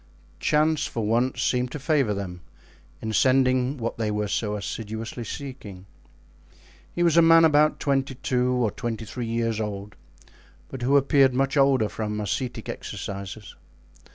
Chance 0.39 0.87
for 0.87 1.05
once 1.05 1.43
seemed 1.43 1.71
to 1.73 1.77
favor 1.77 2.11
them 2.15 2.41
in 3.03 3.13
sending 3.13 3.77
what 3.77 3.99
they 3.99 4.09
were 4.09 4.27
so 4.27 4.55
assiduously 4.55 5.23
seeking. 5.23 5.85
He 6.91 7.03
was 7.03 7.17
a 7.17 7.21
man 7.21 7.45
about 7.45 7.79
twenty 7.79 8.15
two 8.15 8.49
or 8.53 8.71
twenty 8.71 9.05
three 9.05 9.27
years 9.27 9.61
old, 9.61 9.95
but 10.69 10.81
who 10.81 10.97
appeared 10.97 11.35
much 11.35 11.55
older 11.55 11.87
from 11.87 12.19
ascetic 12.19 12.67
exercises. 12.67 13.55